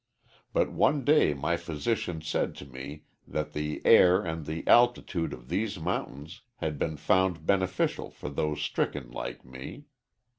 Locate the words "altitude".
4.67-5.31